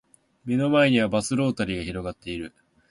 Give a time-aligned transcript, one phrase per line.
[0.45, 2.55] 目の前にはバスロータリーが広がっている